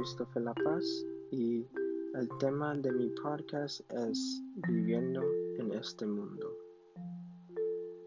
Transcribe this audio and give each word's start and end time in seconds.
Christopher 0.00 0.42
La 0.44 0.54
Paz 0.54 1.04
y 1.30 1.66
el 2.14 2.26
tema 2.38 2.74
de 2.74 2.90
mi 2.90 3.10
podcast 3.22 3.82
es 3.92 4.42
Viviendo 4.66 5.22
en 5.58 5.74
este 5.74 6.06
mundo. 6.06 6.56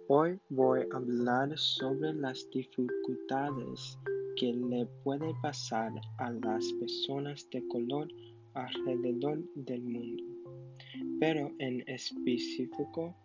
Hoy 0.08 0.40
voy 0.50 0.80
a 0.91 0.95
hablar 0.95 1.55
sobre 1.55 2.16
las 2.16 2.50
dificultades 2.50 4.00
que 4.38 4.54
le 4.54 4.88
puede 5.04 5.36
pasar 5.44 5.91
a 6.18 6.32
las 6.32 6.66
personas 6.80 7.48
de 7.52 7.64
color 7.68 8.07
alrededor 8.55 9.44
del 9.54 9.84
mundo, 9.84 10.23
pero 11.20 11.52
en 11.60 11.84
específico 11.86 13.16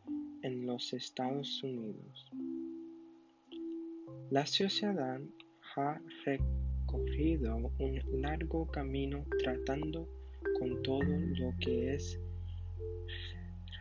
en 0.43 0.67
los 0.67 0.93
Estados 0.93 1.63
Unidos. 1.63 2.31
La 4.29 4.45
sociedad 4.45 5.23
ha 5.77 5.99
recorrido 6.89 7.71
un 7.79 8.23
largo 8.23 8.67
camino 8.67 9.23
tratando 9.43 10.09
con 10.59 10.83
todo 10.83 11.03
lo 11.03 11.53
que 11.61 11.95
es 11.95 12.19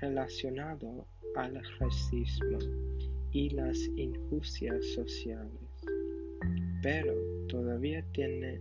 relacionado 0.02 1.08
al 1.36 1.62
racismo 1.80 2.60
y 3.32 3.50
las 3.52 3.78
injusticias 3.96 4.86
sociales, 4.88 5.62
pero 6.82 7.14
todavía 7.48 8.04
tiene 8.12 8.60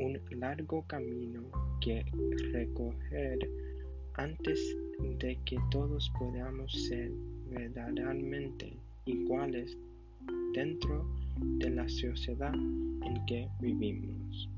un 0.00 0.20
largo 0.38 0.84
camino 0.86 1.42
que 1.80 2.04
recorrer 2.52 3.38
antes 4.14 4.76
de 5.18 5.38
que 5.46 5.56
todos 5.70 6.12
podamos 6.18 6.70
ser 6.88 7.10
verdaderamente 7.48 8.76
iguales 9.06 9.78
dentro 10.52 11.06
de 11.40 11.70
la 11.70 11.88
sociedad 11.88 12.54
en 12.54 13.26
que 13.26 13.48
vivimos. 13.60 14.48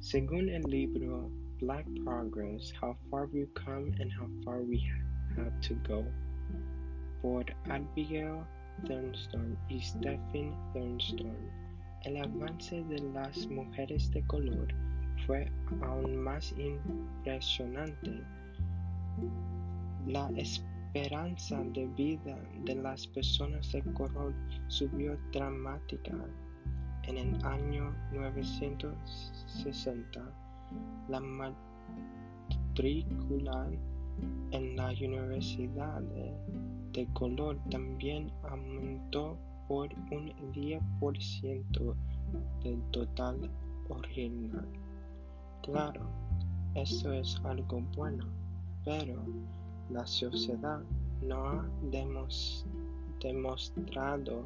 Según 0.00 0.48
el 0.48 0.62
libro 0.62 1.30
Black 1.60 1.86
Progress, 2.04 2.72
How 2.80 2.96
Far 3.10 3.26
We've 3.32 3.52
Come 3.54 3.92
and 4.00 4.10
How 4.12 4.28
Far 4.44 4.62
We 4.62 4.80
Have 5.36 5.52
to 5.60 5.74
Go, 5.86 6.04
por 7.22 7.44
Abigail 7.68 8.44
Thornstone 8.86 9.56
y 9.68 9.80
Stephen 9.80 10.54
Thornstone, 10.72 11.50
el 12.04 12.16
avance 12.16 12.82
de 12.84 12.98
las 13.12 13.46
mujeres 13.48 14.10
de 14.12 14.22
color 14.22 14.68
fue 15.26 15.50
aún 15.82 16.16
más 16.16 16.54
impresionante. 16.56 18.22
La 20.06 20.30
esperanza 20.92 21.62
de 21.72 21.86
vida 21.96 22.36
de 22.64 22.74
las 22.74 23.06
personas 23.06 23.70
de 23.70 23.80
color 23.94 24.34
subió 24.66 25.16
dramática. 25.32 26.12
En 27.04 27.16
el 27.16 27.44
año 27.44 27.94
960, 28.12 30.20
la 31.08 31.20
matrícula 32.74 33.70
en 34.50 34.76
la 34.76 34.88
universidad 34.88 36.02
de 36.92 37.06
color 37.12 37.56
también 37.70 38.32
aumentó 38.42 39.38
por 39.68 39.88
un 40.10 40.32
10% 40.52 41.94
del 42.64 42.82
total 42.90 43.48
original. 43.88 44.66
Claro, 45.62 46.02
eso 46.74 47.12
es 47.12 47.40
algo 47.44 47.80
bueno, 47.96 48.24
pero 48.84 49.22
la 49.92 50.06
sociedad 50.06 50.80
no 51.22 51.44
ha 51.46 51.68
demostrado 53.20 54.44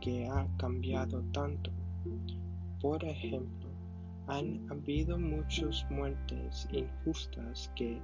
que 0.00 0.26
ha 0.26 0.46
cambiado 0.56 1.22
tanto. 1.32 1.70
Por 2.80 3.04
ejemplo, 3.04 3.68
han 4.26 4.66
habido 4.70 5.18
muchas 5.18 5.84
muertes 5.90 6.68
injustas 6.72 7.70
que 7.76 8.00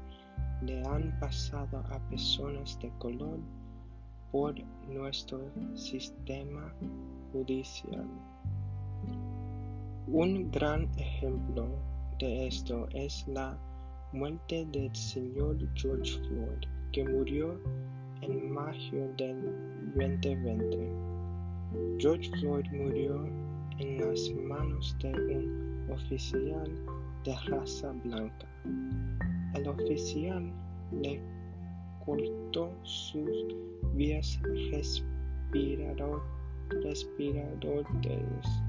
le 0.62 0.82
han 0.86 1.18
pasado 1.20 1.78
a 1.90 1.98
personas 2.10 2.78
de 2.80 2.90
color 2.98 3.38
por 4.30 4.54
nuestro 4.88 5.40
sistema 5.74 6.72
judicial. 7.32 8.06
Un 10.06 10.50
gran 10.50 10.88
ejemplo 10.98 11.68
de 12.18 12.46
esto 12.48 12.88
es 12.90 13.26
la 13.28 13.58
muerte 14.12 14.66
del 14.72 14.94
señor 14.94 15.58
George 15.74 16.18
Floyd, 16.26 16.66
que 16.92 17.04
murió 17.04 17.60
en 18.22 18.50
mayo 18.50 19.06
del 19.18 19.36
2020. 19.94 20.90
George 21.98 22.30
Floyd 22.40 22.64
murió 22.72 23.26
en 23.78 23.98
las 24.00 24.30
manos 24.48 24.96
de 25.00 25.10
un 25.10 25.90
oficial 25.90 26.70
de 27.24 27.34
raza 27.48 27.92
blanca. 28.04 28.46
El 29.54 29.68
oficial 29.68 30.50
le 31.02 31.20
cortó 32.04 32.70
sus 32.84 33.54
vías 33.94 34.40
respiratorias 36.80 38.62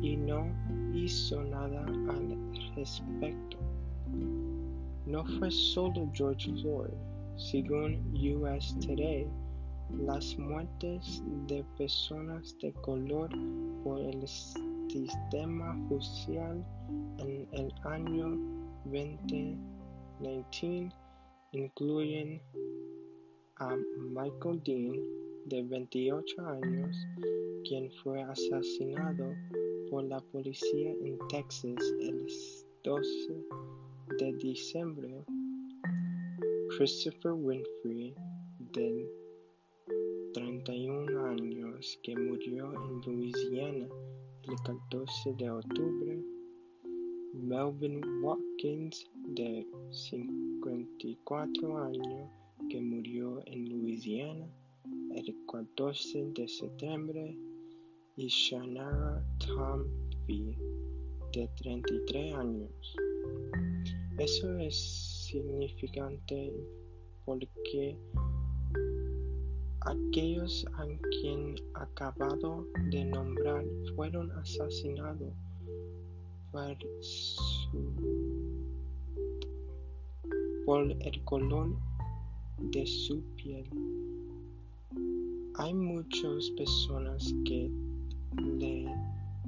y 0.00 0.16
no 0.16 0.46
hizo 0.94 1.44
nada 1.44 1.84
al 1.84 2.38
respecto. 2.74 3.58
No 5.06 5.24
fue 5.38 5.50
solo 5.50 6.10
George 6.12 6.52
Floyd. 6.60 6.92
Según 7.36 8.14
US 8.16 8.76
Today, 8.80 9.26
las 9.90 10.36
muertes 10.36 11.22
de 11.46 11.64
personas 11.78 12.58
de 12.58 12.72
color 12.82 13.30
por 13.84 14.00
el 14.00 14.26
sistema 14.26 15.78
judicial 15.88 16.66
en 17.18 17.46
el 17.52 17.72
año 17.84 18.36
2019 18.84 20.90
incluyen 21.52 22.42
a 23.56 23.76
Michael 24.10 24.60
Dean, 24.64 25.00
de 25.46 25.62
28 25.62 26.44
años, 26.44 27.06
quien 27.68 27.88
fue 28.02 28.20
asesinado 28.22 29.32
por 29.90 30.04
la 30.04 30.20
policía 30.32 30.92
en 31.04 31.18
Texas 31.28 31.76
el 32.00 32.26
12 32.86 33.44
de 34.20 34.32
diciembre, 34.34 35.24
Christopher 36.68 37.32
Winfrey, 37.32 38.14
de 38.74 39.10
31 40.32 41.26
años, 41.26 41.98
que 42.04 42.14
murió 42.14 42.72
en 42.72 43.00
Louisiana 43.04 43.88
el 44.44 44.54
14 44.64 45.34
de 45.34 45.50
octubre, 45.50 46.22
Melvin 47.34 48.00
Watkins, 48.22 49.04
de 49.34 49.66
54 49.90 51.78
años, 51.78 52.30
que 52.70 52.80
murió 52.80 53.42
en 53.46 53.68
Louisiana 53.68 54.46
el 55.16 55.34
14 55.50 56.30
de 56.36 56.46
septiembre, 56.46 57.36
y 58.16 58.28
Shanara 58.28 59.24
Tomby, 59.44 60.56
de 61.36 61.48
33 61.48 62.34
años. 62.34 62.96
Eso 64.16 64.56
es 64.56 64.74
significante 65.28 66.50
porque 67.26 67.94
aquellos 69.80 70.66
a 70.72 70.86
quien 71.20 71.56
acabado 71.74 72.66
de 72.90 73.04
nombrar 73.04 73.66
fueron 73.94 74.30
asesinados 74.32 75.30
por, 76.52 76.74
por 80.64 80.90
el 80.90 81.24
color 81.24 81.76
de 82.72 82.86
su 82.86 83.20
piel. 83.36 83.68
Hay 85.56 85.74
muchas 85.74 86.48
personas 86.56 87.34
que 87.44 87.70
le 88.58 88.86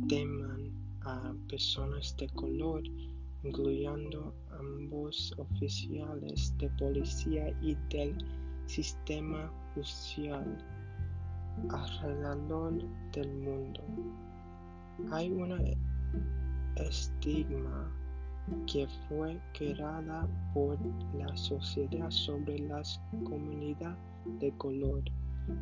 teman 0.06 0.77
a 1.08 1.34
personas 1.48 2.14
de 2.18 2.28
color, 2.30 2.82
incluyendo 3.42 4.34
ambos 4.60 5.34
oficiales 5.38 6.54
de 6.58 6.68
policía 6.70 7.48
y 7.62 7.74
del 7.88 8.14
sistema 8.66 9.50
judicial 9.74 10.46
alrededor 11.70 12.74
del 13.12 13.32
mundo. 13.36 13.82
Hay 15.10 15.30
una 15.30 15.58
estigma 16.76 17.90
que 18.66 18.86
fue 19.08 19.40
creada 19.54 20.28
por 20.52 20.78
la 21.14 21.34
sociedad 21.36 22.10
sobre 22.10 22.58
las 22.58 23.00
comunidades 23.24 23.98
de 24.40 24.52
color. 24.58 25.02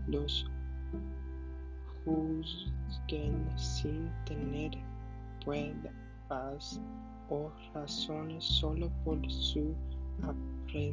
Los 0.09 0.51
juzguen 2.05 3.47
sin 3.57 4.11
tener 4.25 4.73
pruebas 5.47 6.81
o 7.31 7.51
razones 7.73 8.45
solo 8.45 8.91
por 9.05 9.19
su 9.31 9.75
aprendizaje. 10.23 10.93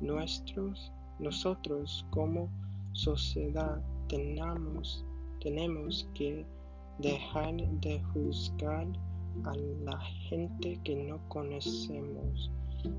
Nuestros, 0.00 0.92
nosotros 1.18 2.06
como 2.10 2.48
sociedad 2.92 3.82
tenemos, 4.08 5.04
tenemos 5.40 6.08
que 6.14 6.46
dejar 6.98 7.56
de 7.80 8.00
juzgar 8.14 8.86
a 9.44 9.54
la 9.84 9.98
gente 10.28 10.80
que 10.84 10.94
no 10.94 11.18
conocemos 11.28 12.50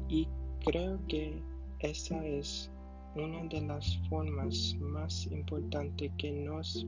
y 0.09 0.27
creo 0.65 0.99
que 1.07 1.41
esa 1.79 2.25
es 2.25 2.69
una 3.15 3.43
de 3.45 3.61
las 3.61 3.97
formas 4.09 4.75
más 4.79 5.25
importantes 5.27 6.11
que 6.17 6.31
nos, 6.31 6.85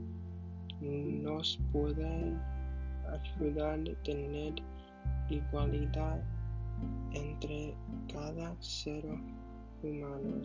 nos 0.81 1.59
puede 1.71 2.33
ayudar 3.07 3.79
a 3.79 4.03
tener 4.03 4.53
igualdad 5.29 6.19
entre 7.13 7.75
cada 8.11 8.55
ser 8.61 9.05
humano 9.83 10.41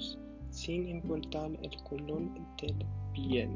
sin 0.50 0.88
importar 0.88 1.50
el 1.62 1.82
color 1.82 2.22
del 2.60 2.76
piel. 3.12 3.50